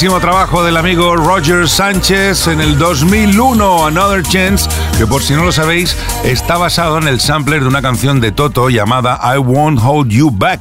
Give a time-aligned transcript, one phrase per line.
[0.00, 4.66] Grandísimo trabajo del amigo Roger Sánchez en el 2001, Another Chance,
[4.96, 5.94] que por si no lo sabéis,
[6.24, 10.30] está basado en el sampler de una canción de Toto llamada I Won't Hold You
[10.30, 10.60] Back.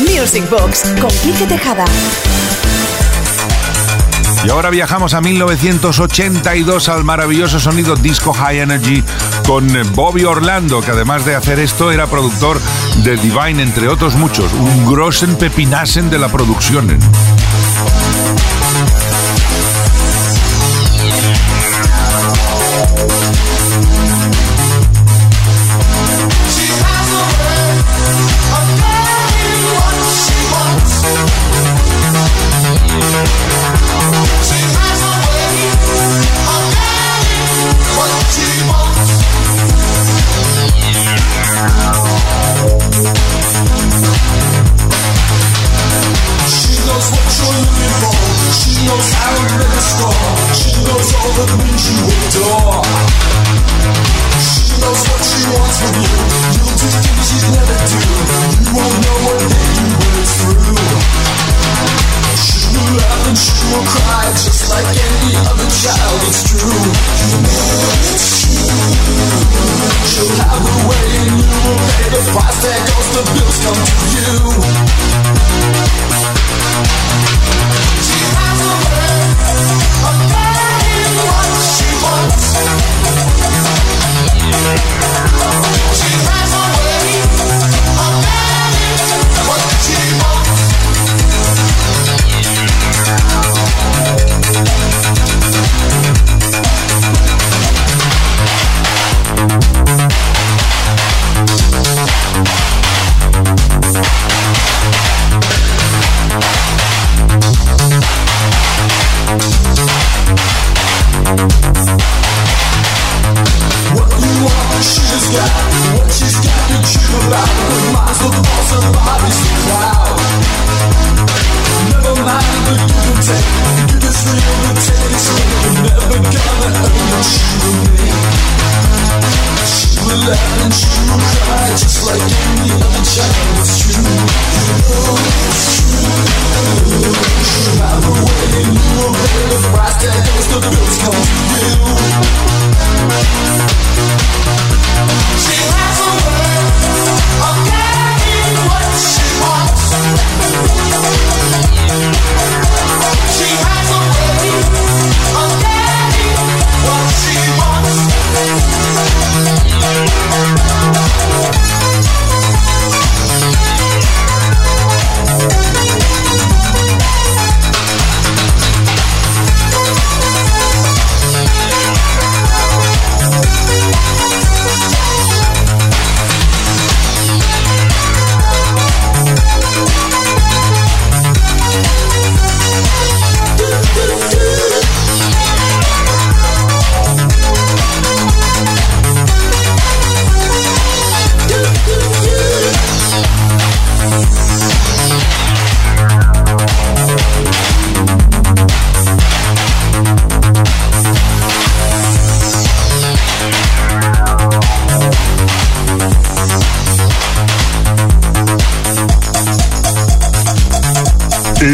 [0.00, 1.84] Music Box con Quique Tejada.
[4.42, 9.04] Y ahora viajamos a 1982 al maravilloso sonido disco High Energy
[9.46, 12.58] con Bobby Orlando, que además de hacer esto era productor
[13.04, 16.98] de Divine, entre otros muchos, un grossen pepinasen de la producción.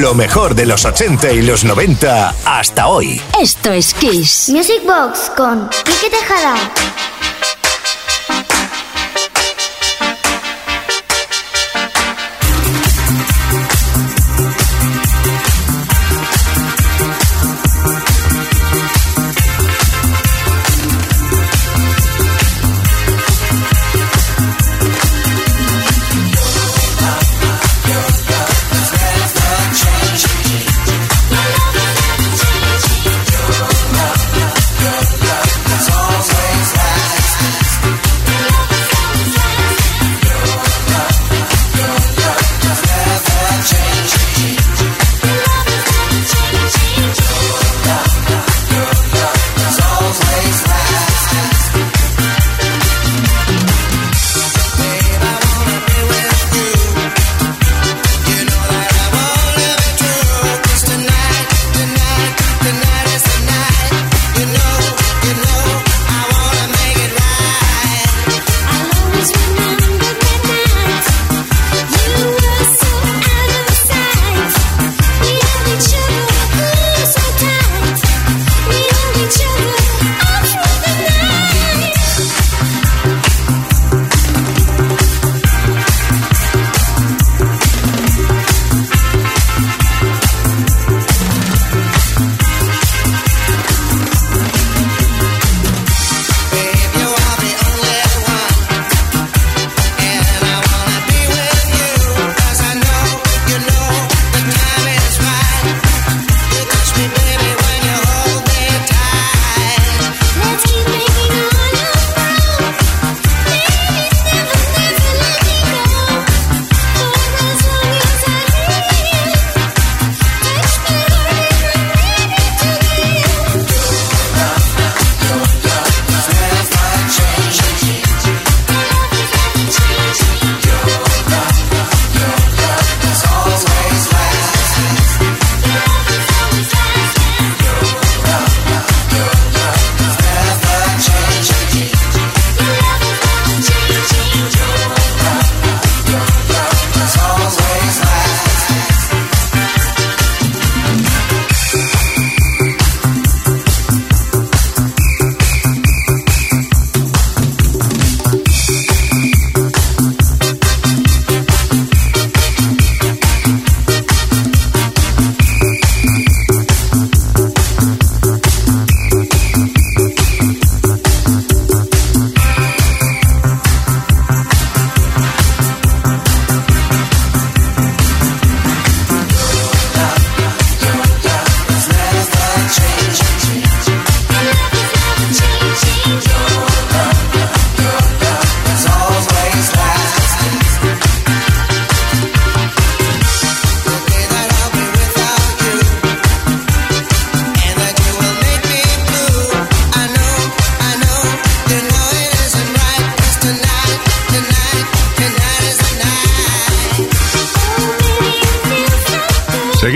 [0.04, 3.18] Lo mejor de los 80 y los 90 hasta hoy.
[3.40, 4.50] Esto es Kiss.
[4.50, 6.56] Music Box con Quique Tejada.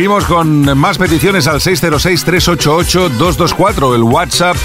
[0.08, 4.56] Seguimos con más peticiones al 606-388-224, el WhatsApp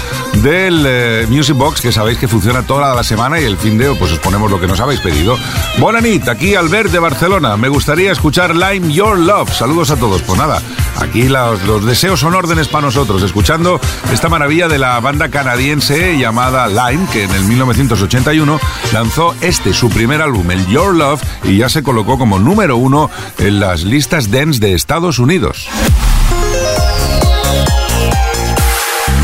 [0.42, 3.94] del eh, Music Box, que sabéis que funciona toda la semana y el fin de
[3.94, 5.38] pues os ponemos lo que nos habéis pedido.
[5.78, 7.56] Bonanit, aquí Albert de Barcelona.
[7.56, 9.52] Me gustaría escuchar Lime Your Love.
[9.52, 10.22] Saludos a todos.
[10.22, 10.60] Pues nada,
[11.00, 13.22] aquí los, los deseos son órdenes para nosotros.
[13.22, 13.80] Escuchando
[14.12, 18.58] esta maravilla de la banda canadiense llamada Lime, que en el 1981
[18.92, 23.10] lanzó este, su primer álbum, el Your Love, y ya se colocó como número uno
[23.38, 25.68] en las listas dance de Estados Unidos.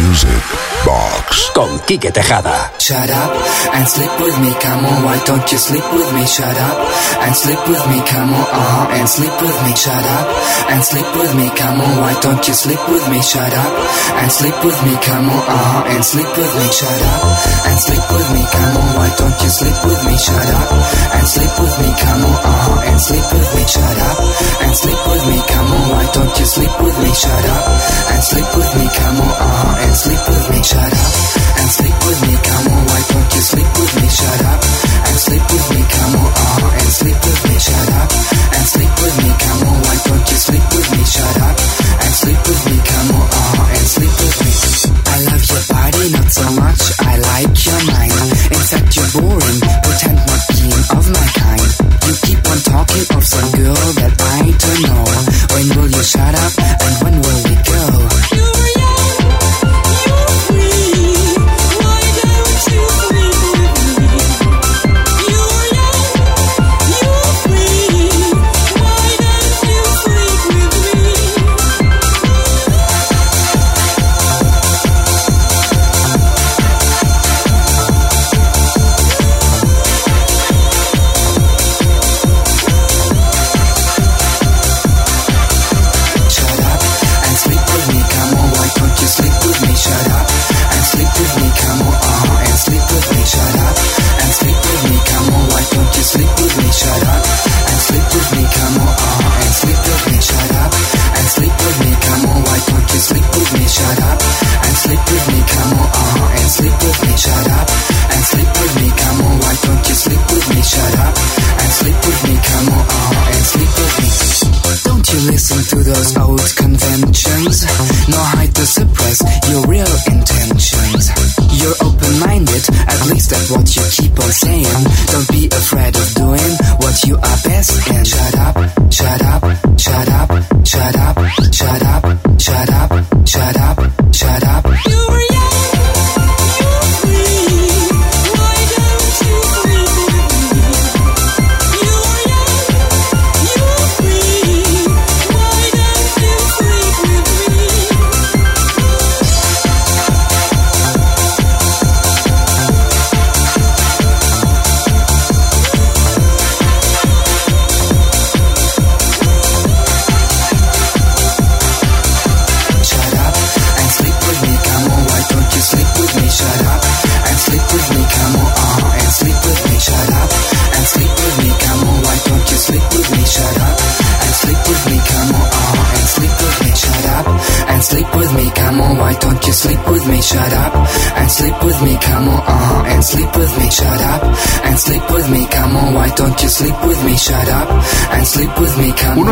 [0.07, 2.73] Music Box con Quique Tejada.
[2.79, 3.33] Shut up
[3.75, 5.05] and sleep with me, come on.
[5.07, 6.27] Why don't you sleep with me?
[6.27, 6.79] Shut up
[7.23, 8.47] and sleep with me, come on.
[8.51, 8.99] Uh huh.
[8.99, 9.73] And sleep with me.
[9.77, 10.27] Shut up
[10.73, 11.95] and sleep with me, come on.
[12.03, 13.21] Why don't you sleep with me?
[13.23, 13.73] Shut up
[14.19, 15.43] and sleep with me, come on.
[15.47, 15.93] Uh huh.
[15.95, 16.67] And sleep with me.
[16.75, 17.23] Shut up
[17.71, 18.91] and sleep with me, come on.
[18.99, 20.15] Why don't you sleep with me?
[20.27, 20.71] Shut up
[21.15, 22.35] and sleep with me, come on.
[22.35, 22.91] Uh huh.
[22.91, 23.63] And sleep with me.
[23.75, 24.19] Shut up
[24.67, 25.85] and sleep with me, come on.
[25.95, 27.11] Why don't you sleep with me?
[27.15, 27.65] Shut up
[28.11, 29.33] and sleep with me, come on.
[29.39, 29.85] Uh huh.
[29.87, 30.61] And sleep with me.
[30.67, 31.13] Shut up
[31.61, 32.83] and sleep with me, come on.
[32.89, 34.09] Why don't you sleep with me?
[34.09, 34.61] Shut up
[35.09, 36.31] and sleep with me, come on.
[36.33, 36.81] Uh-huh.
[36.81, 37.57] And sleep with me.
[37.61, 38.11] Shut up
[38.57, 38.67] and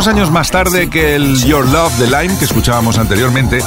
[0.09, 3.59] años más tarde que el Your Love de Lime que escuchábamos anteriormente,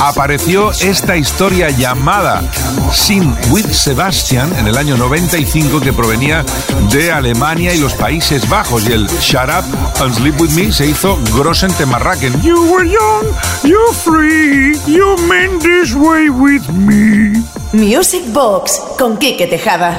[0.00, 2.42] apareció esta historia llamada
[2.90, 6.42] Sin with Sebastian en el año 95 que provenía
[6.90, 10.86] de Alemania y los Países Bajos y el Shut Up and Sleep With Me se
[10.86, 12.40] hizo Grossen Temarraken.
[12.42, 13.26] You were young,
[13.62, 17.42] you free, you meant this way with me.
[17.72, 19.92] Music Box con Quique Tejada.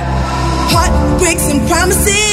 [0.72, 2.31] Heartbreaks and promises.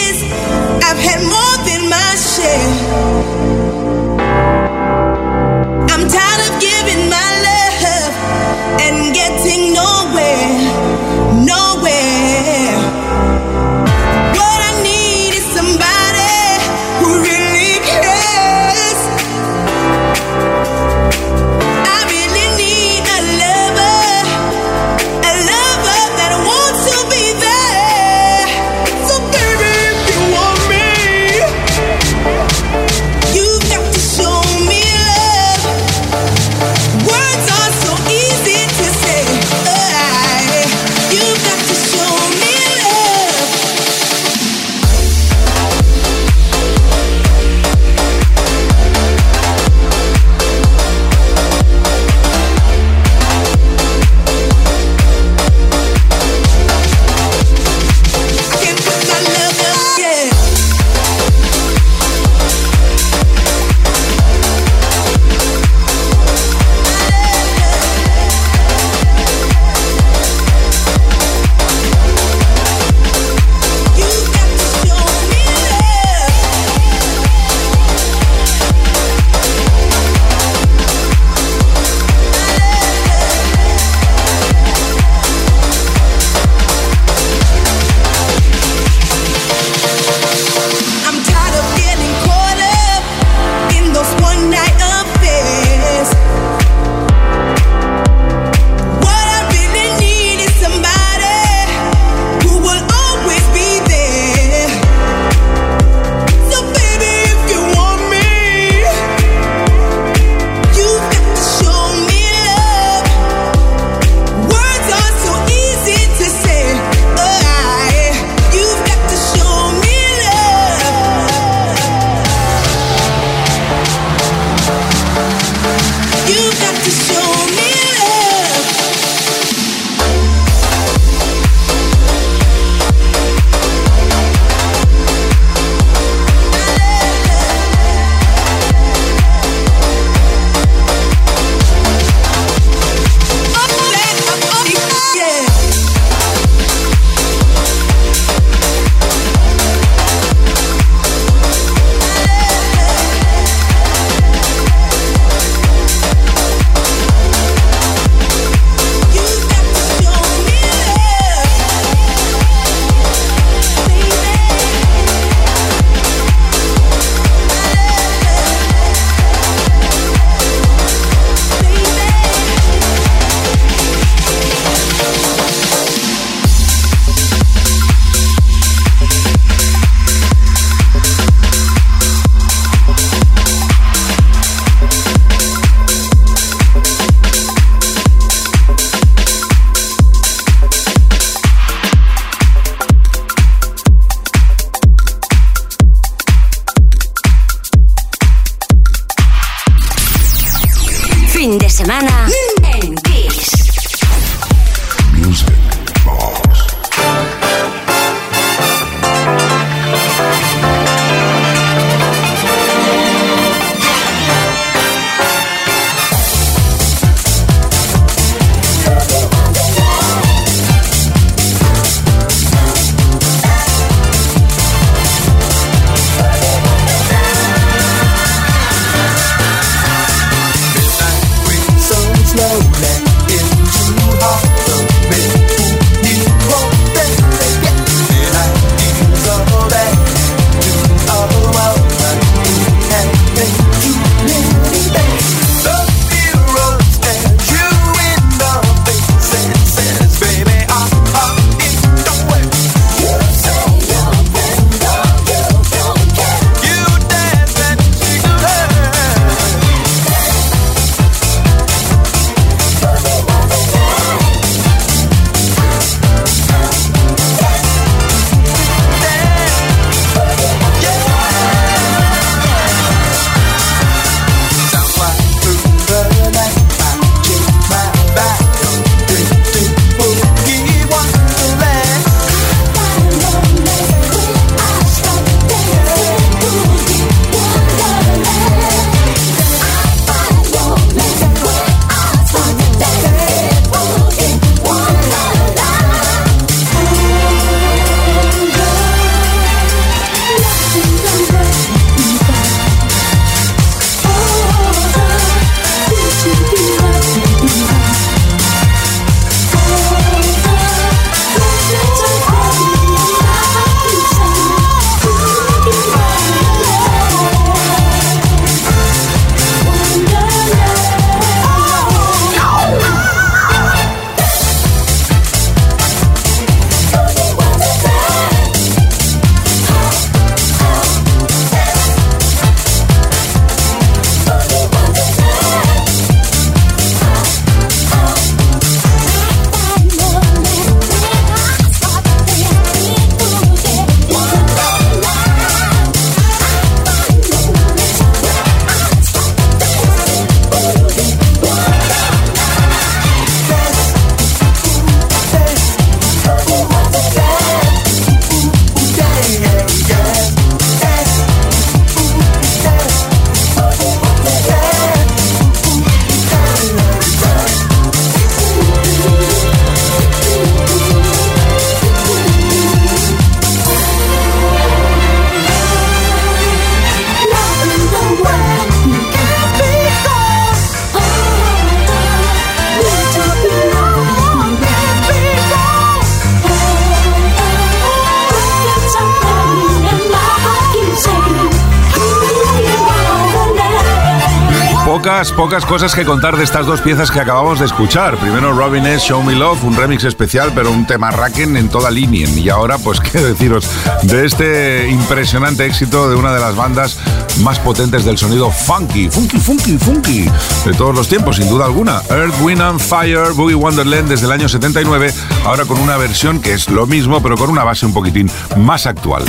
[395.78, 398.16] Cosas que contar de estas dos piezas que acabamos de escuchar.
[398.16, 399.06] Primero Robin S.
[399.06, 402.28] Show Me Love, un remix especial, pero un tema racken en toda línea.
[402.28, 403.70] Y ahora, pues qué deciros
[404.02, 406.98] de este impresionante éxito de una de las bandas
[407.44, 410.28] más potentes del sonido funky, funky, funky, funky
[410.64, 412.02] de todos los tiempos, sin duda alguna.
[412.10, 415.14] Earth, Wind and Fire, Boogie Wonderland desde el año 79,
[415.44, 418.84] ahora con una versión que es lo mismo, pero con una base un poquitín más
[418.86, 419.22] actual.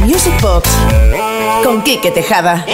[0.00, 0.66] Music Box
[1.62, 2.64] con Quique Tejada.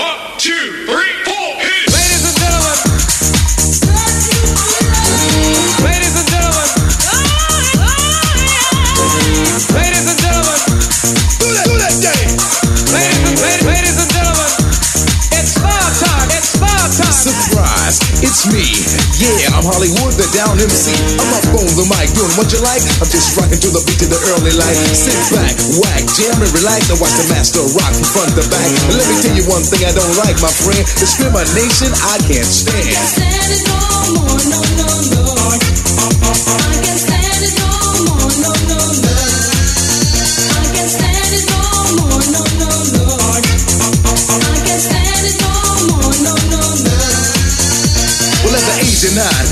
[19.72, 20.92] Hollywood, the down MC.
[21.16, 22.84] I'm up on the mic, doing what you like.
[23.00, 24.76] I'm just rocking to the beat of the early light.
[24.92, 26.92] Sit back, whack, jam and relax.
[26.92, 28.68] I watch the master rock from front to back.
[28.68, 30.84] And let me tell you one thing I don't like, my friend.
[31.00, 32.84] Discrimination, I can't stand.
[32.84, 33.80] Can't stand it no
[34.20, 35.24] more, no, no, no.
[35.40, 37.11] I can't stand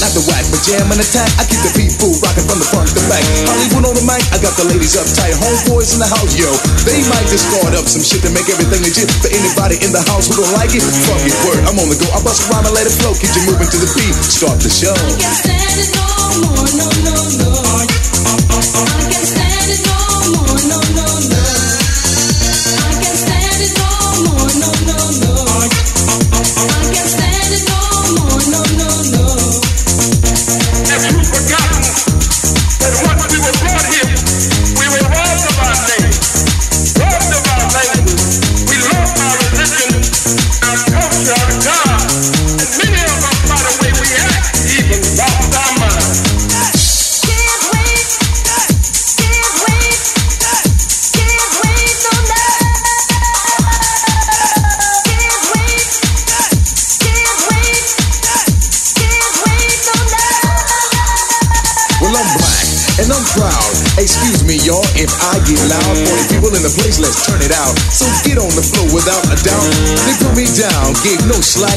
[0.00, 1.30] not the whack, but jam and attack.
[1.40, 3.24] I keep the people rocking from the front to back.
[3.48, 5.32] Hollywood on the mic, I got the ladies uptight.
[5.40, 6.50] Homeboys in the house, yo.
[6.84, 9.08] They might just start up some shit to make everything legit.
[9.22, 11.64] For anybody in the house who don't like it, fuck it, word.
[11.64, 12.08] I'm on the go.
[12.12, 13.16] I bust a rhyme and let it flow.
[13.16, 14.16] Keep you moving to the beat.
[14.20, 14.92] Start the show.
[14.92, 16.04] I can't stand it no
[16.44, 17.50] more, no, no, no.
[17.56, 19.96] I can't stand it no
[20.34, 21.40] more, no, no, no.
[22.84, 23.88] I can't stand it no
[24.28, 25.25] more, no, no, no.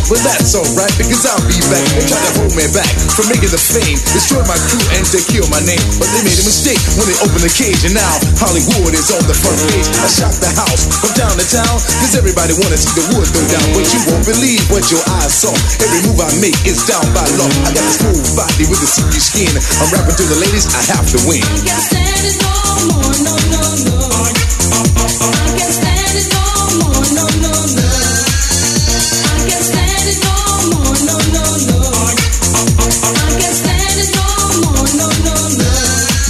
[0.10, 1.86] But that's alright because I'll be back.
[1.94, 5.22] They try to hold me back from making the fame, destroy my crew and to
[5.30, 5.80] kill my name.
[6.02, 9.22] But they made a mistake when they opened the cage, and now Hollywood is on
[9.30, 9.86] the front page.
[10.02, 13.42] I shot the house from town to town because everybody wanna see the wood go
[13.54, 13.68] down.
[13.78, 15.54] But you won't believe what your eyes saw.
[15.78, 17.52] Every move I make is down by law.
[17.70, 19.54] I got this smooth body with a silky skin.
[19.78, 21.46] I'm rapping to the ladies, I have to win.
[21.46, 22.50] I can't stand it no
[22.98, 23.99] more, no, no, no.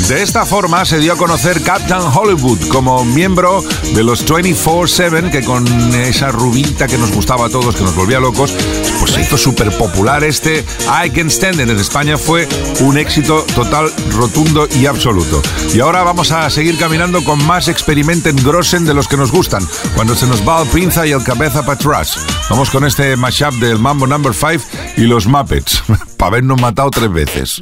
[0.10, 3.62] De esta forma se dio a conocer Captain Hollywood como miembro
[3.94, 8.20] de los 24-7, que con esa rubita que nos gustaba a todos, que nos volvía
[8.20, 8.52] locos,
[8.98, 10.66] pues se hizo súper popular este
[11.06, 11.70] I Can Stand It.
[11.70, 15.44] En España fue un éxito total, rotundo y absoluto.
[15.76, 19.62] Y ahora vamos a seguir caminando con más experimenten grossen de los que nos gustan,
[19.94, 22.18] cuando se nos va el pinza y el cabeza para atrás.
[22.50, 24.64] Vamos con este mashup del Mambo Number 5
[24.98, 25.84] y los Muppets,
[26.18, 27.60] para habernos matado tres veces.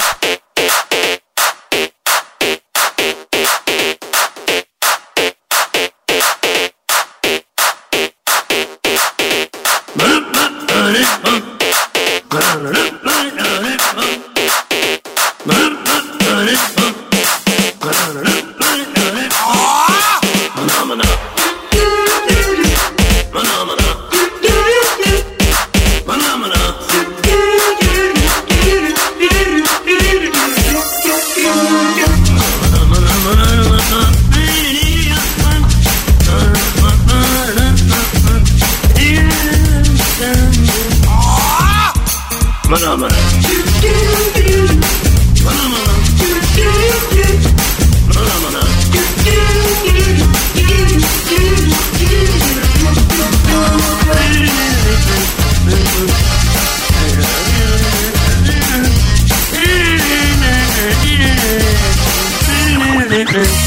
[63.26, 63.67] me.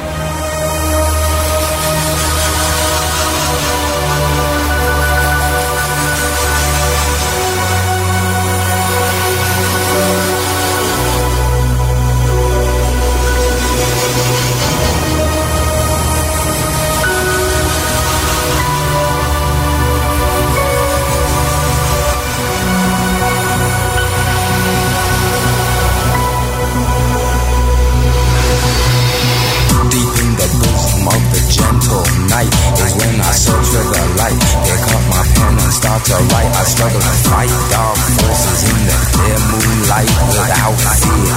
[35.69, 36.49] Start to write.
[36.55, 41.35] I struggle to fight dark forces in the clear moonlight without fear.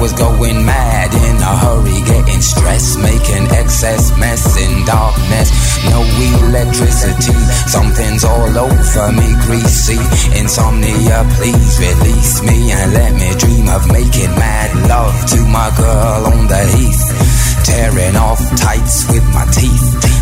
[0.00, 5.48] Was going mad in a hurry, getting stressed, making excess mess in darkness.
[5.92, 6.00] No
[6.48, 10.00] electricity, something's all over me, greasy.
[10.40, 16.26] Insomnia, please release me and let me dream of making mad love to my girl
[16.32, 16.99] on the heath.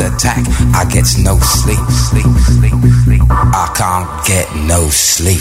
[0.00, 0.44] attack.
[0.74, 2.72] I get no sleep, sleep, sleep,
[3.04, 3.22] sleep.
[3.30, 5.40] I can't get no sleep.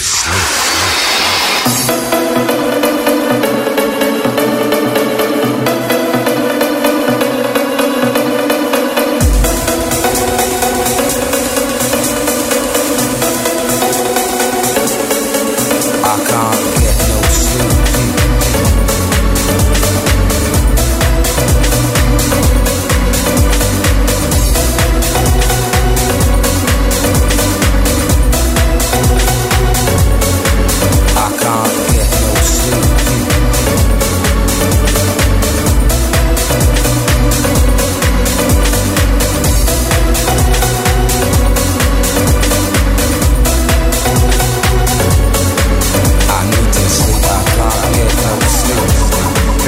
[1.67, 2.64] I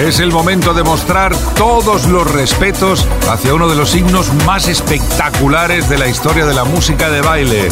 [0.07, 5.89] Es el momento de mostrar todos los respetos hacia uno de los signos más espectaculares
[5.89, 7.67] de la historia de la música de baile.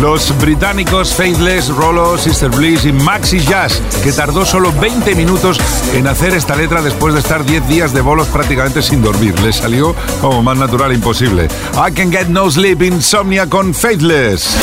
[0.00, 5.58] Los británicos Faithless, Rollo, Sister Bliss y Maxi Jazz, que tardó solo 20 minutos
[5.92, 9.36] en hacer esta letra después de estar 10 días de bolos prácticamente sin dormir.
[9.40, 11.48] Le salió como más natural imposible.
[11.74, 14.56] I can get no sleep, insomnia con Faithless.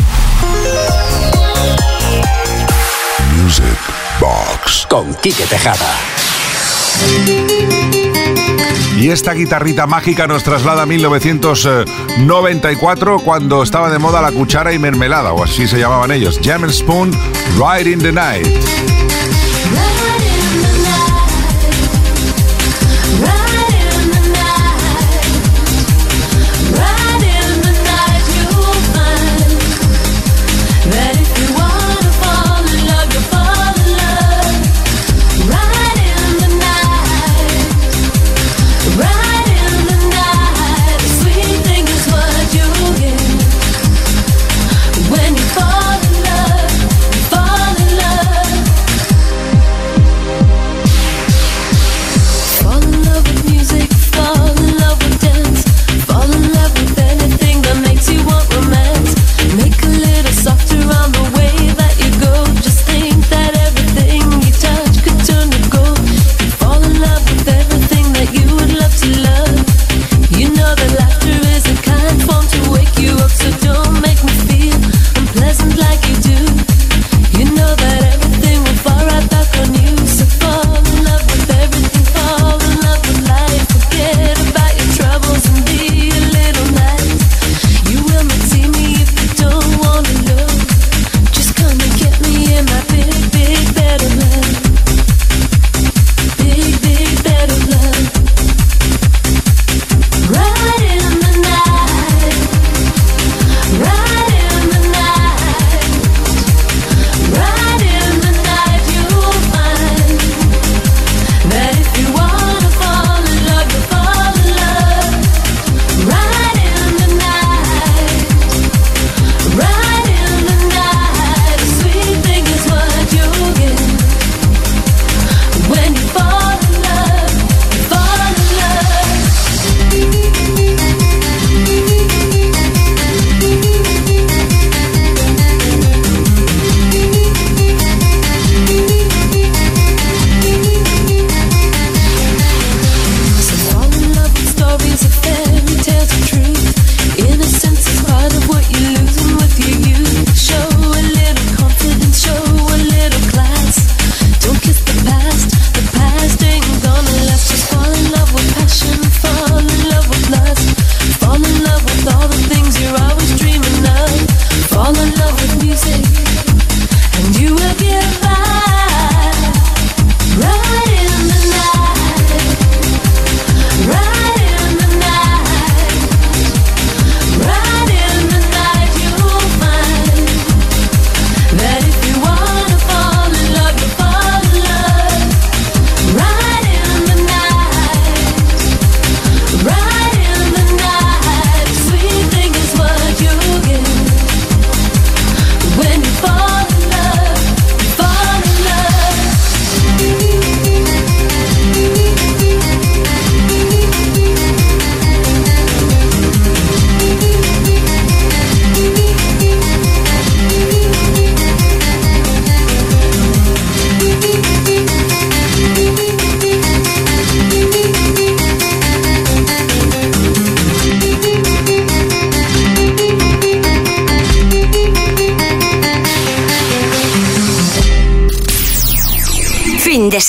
[3.43, 3.65] Music
[4.21, 5.85] Box con Quique Tejada.
[8.99, 14.79] Y esta guitarrita mágica nos traslada a 1994 cuando estaba de moda la cuchara y
[14.79, 17.11] mermelada, o así se llamaban ellos, Jam Spoon,
[17.57, 18.45] Ride in the Night.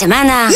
[0.01, 0.48] 什么呢？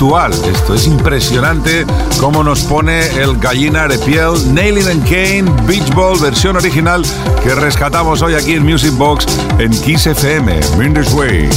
[0.00, 1.84] Esto es impresionante
[2.18, 7.04] cómo nos pone el gallina de piel Nailed and Kane Beach Ball versión original
[7.42, 9.26] que rescatamos hoy aquí en Music Box
[9.58, 11.50] en Kiss FM, Minder's Way.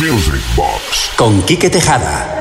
[0.00, 2.36] Music Box con Quique Tejada.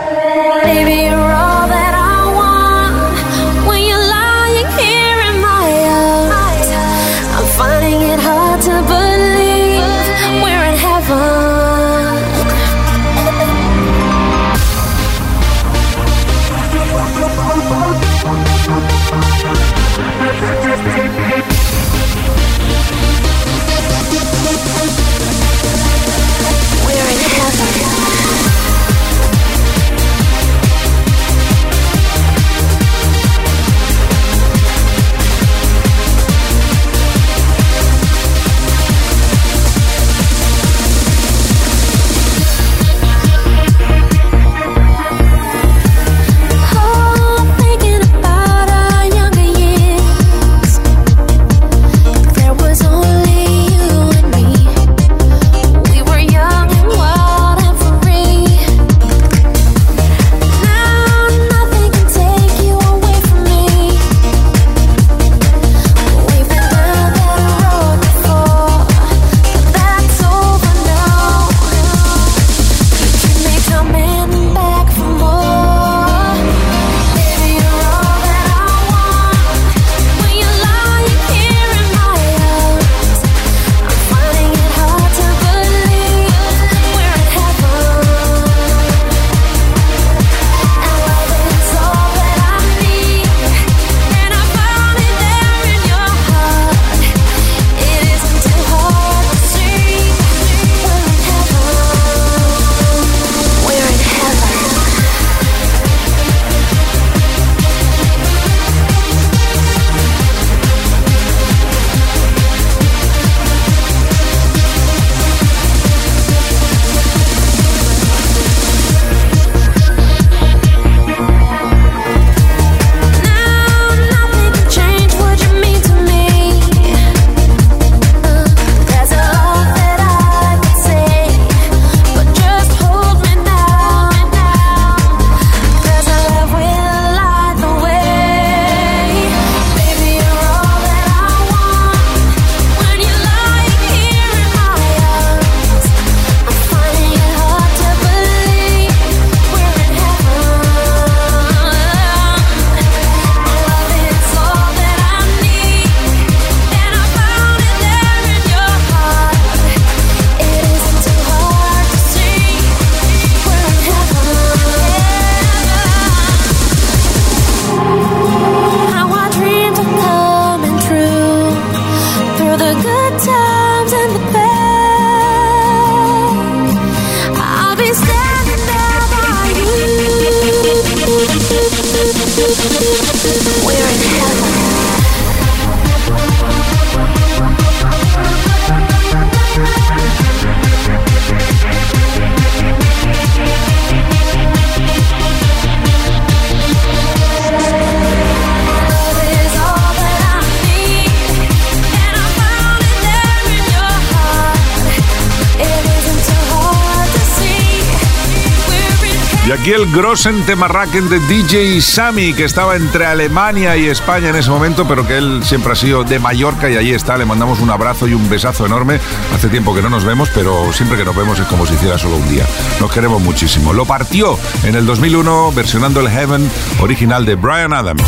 [210.19, 215.07] Yosente Marraquen de DJ Sammy, que estaba entre Alemania y España en ese momento, pero
[215.07, 217.15] que él siempre ha sido de Mallorca y ahí está.
[217.15, 218.99] Le mandamos un abrazo y un besazo enorme.
[219.33, 221.97] Hace tiempo que no nos vemos, pero siempre que nos vemos es como si hiciera
[221.97, 222.45] solo un día.
[222.81, 223.71] Nos queremos muchísimo.
[223.71, 226.51] Lo partió en el 2001 versionando el Heaven
[226.81, 228.03] original de Brian Adams.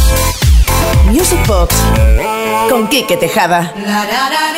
[1.05, 1.73] Music Box
[2.69, 3.71] con Quique Tejada.
[3.77, 4.51] La, la, la,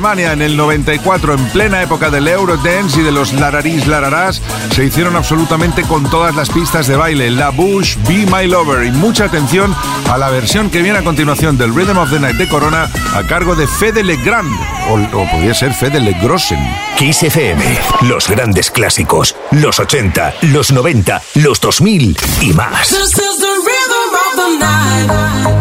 [0.00, 4.40] Alemania en el 94, en plena época del Eurodance y de los lararís lararás,
[4.74, 7.30] se hicieron absolutamente con todas las pistas de baile.
[7.30, 8.86] La Bush, Be My Lover.
[8.86, 9.76] Y mucha atención
[10.10, 13.26] a la versión que viene a continuación del Rhythm of the Night de Corona a
[13.26, 14.50] cargo de Fede Legrand.
[14.88, 16.66] O, o podría ser Fede Legrosen.
[16.96, 17.62] Kiss FM,
[18.08, 22.88] los grandes clásicos, los 80, los 90, los 2000 y más.
[22.88, 25.59] This is the rhythm of the night.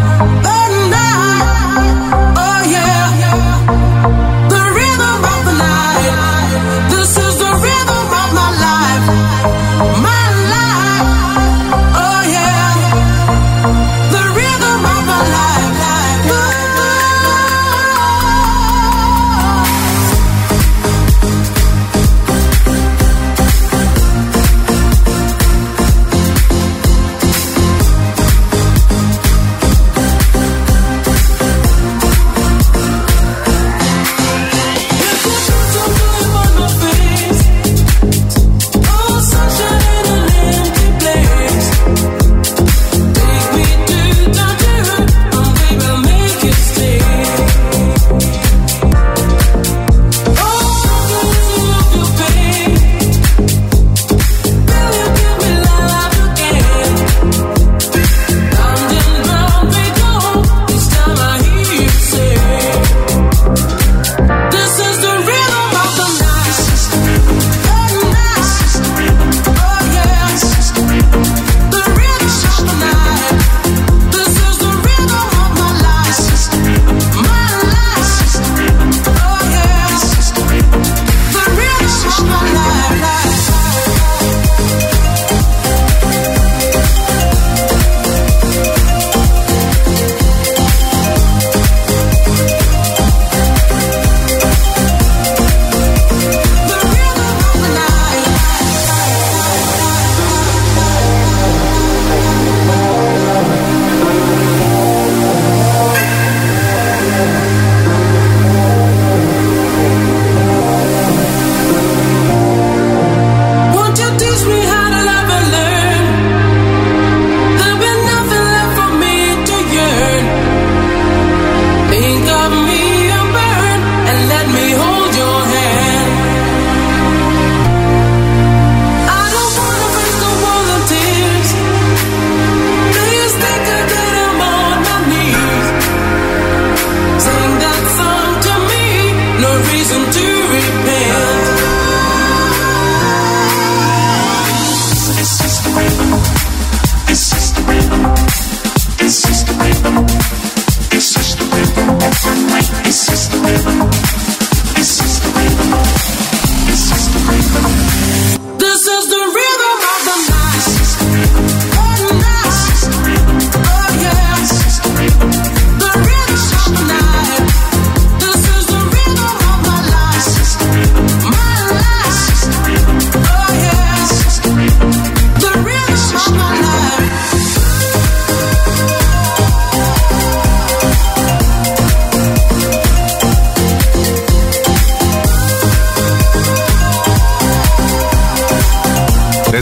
[139.89, 140.28] listen to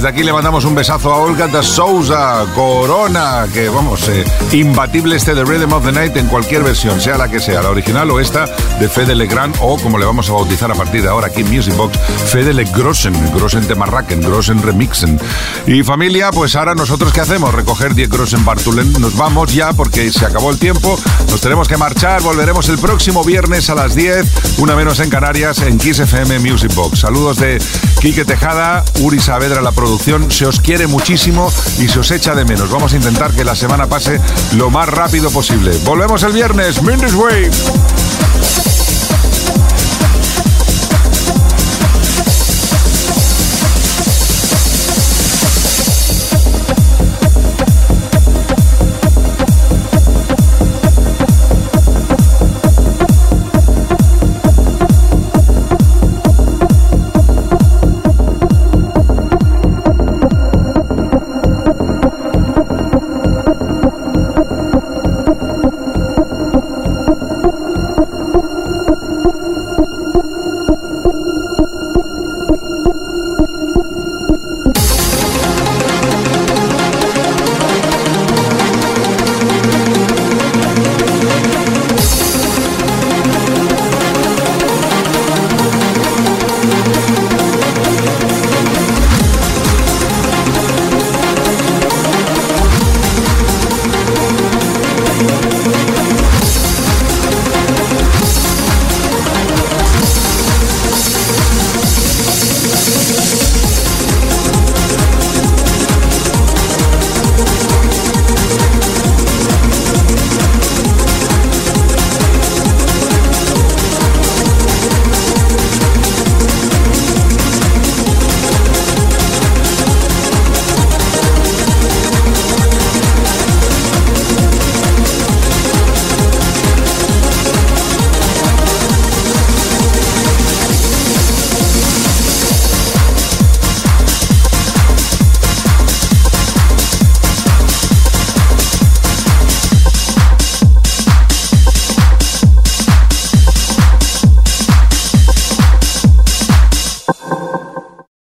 [0.08, 5.36] Aquí le mandamos un besazo a Olga de Souza, Corona, que vamos, eh, imbatible este
[5.36, 8.22] de Rhythm of the Night en cualquier versión, sea la que sea, la original o
[8.22, 8.46] esta
[8.80, 11.50] de Fede Legrand o como le vamos a bautizar a partir de ahora aquí en
[11.50, 15.20] Music Box, Fede Le Grossen, Grossen de Marraken, Grossen Remixen.
[15.66, 17.54] Y familia, pues ahora nosotros qué hacemos?
[17.54, 18.94] Recoger 10 Grossen Bartulen.
[18.94, 20.98] Nos vamos ya porque se acabó el tiempo,
[21.30, 25.60] nos tenemos que marchar, volveremos el próximo viernes a las 10, una menos en Canarias,
[25.64, 27.00] en Kiss FM Music Box.
[27.00, 27.62] Saludos de
[28.00, 32.70] Quique Tejada, Uri Saavedra la se os quiere muchísimo y se os echa de menos.
[32.70, 34.20] Vamos a intentar que la semana pase
[34.56, 35.72] lo más rápido posible.
[35.84, 38.77] Volvemos el viernes, Mindy's Way.